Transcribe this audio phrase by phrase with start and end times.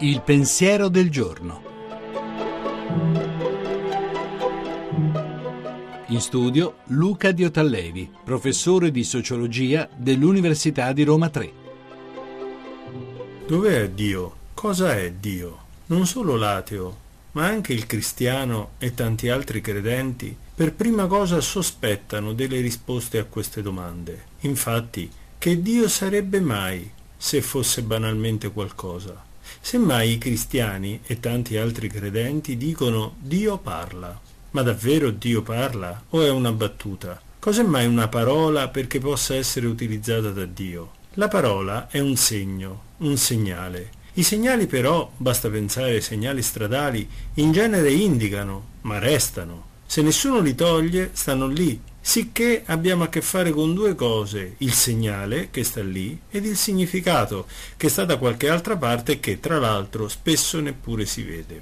[0.00, 1.62] Il pensiero del giorno.
[6.08, 11.52] In studio Luca Diotallevi, professore di sociologia dell'Università di Roma 3.
[13.46, 14.36] Dov'è Dio?
[14.52, 15.58] Cosa è Dio?
[15.86, 16.96] Non solo l'ateo,
[17.32, 23.24] ma anche il cristiano e tanti altri credenti per prima cosa sospettano delle risposte a
[23.24, 24.24] queste domande.
[24.40, 29.24] Infatti, che Dio sarebbe mai se fosse banalmente qualcosa?
[29.60, 34.20] Semmai i cristiani e tanti altri credenti dicono Dio parla.
[34.50, 37.20] Ma davvero Dio parla o è una battuta?
[37.38, 40.92] Cos'è mai una parola perché possa essere utilizzata da Dio?
[41.14, 43.90] La parola è un segno, un segnale.
[44.14, 49.64] I segnali però, basta pensare ai segnali stradali, in genere indicano, ma restano.
[49.86, 54.72] Se nessuno li toglie, stanno lì, sicché abbiamo a che fare con due cose, il
[54.72, 59.40] segnale che sta lì ed il significato che sta da qualche altra parte e che
[59.40, 61.60] tra l'altro spesso neppure si vede.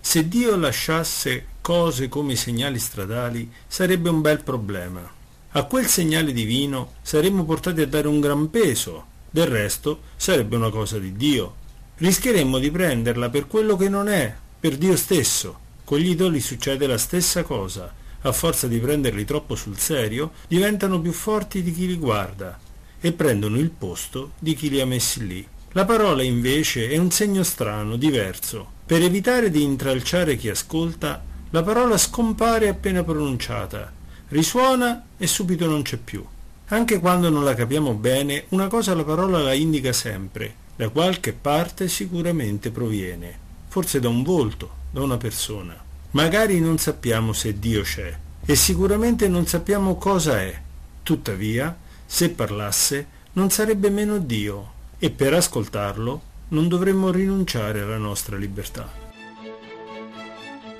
[0.00, 5.08] Se Dio lasciasse cose come i segnali stradali sarebbe un bel problema.
[5.52, 10.70] A quel segnale divino saremmo portati a dare un gran peso, del resto sarebbe una
[10.70, 11.54] cosa di Dio.
[11.98, 15.56] Rischieremmo di prenderla per quello che non è, per Dio stesso.
[15.84, 21.00] Con gli idoli succede la stessa cosa a forza di prenderli troppo sul serio, diventano
[21.00, 22.58] più forti di chi li guarda
[23.00, 25.46] e prendono il posto di chi li ha messi lì.
[25.72, 28.66] La parola invece è un segno strano, diverso.
[28.86, 33.92] Per evitare di intralciare chi ascolta, la parola scompare appena pronunciata,
[34.28, 36.24] risuona e subito non c'è più.
[36.68, 41.34] Anche quando non la capiamo bene, una cosa la parola la indica sempre, da qualche
[41.34, 45.76] parte sicuramente proviene, forse da un volto, da una persona.
[46.14, 50.56] Magari non sappiamo se Dio c'è e sicuramente non sappiamo cosa è.
[51.02, 51.76] Tuttavia,
[52.06, 58.88] se parlasse, non sarebbe meno Dio e per ascoltarlo non dovremmo rinunciare alla nostra libertà.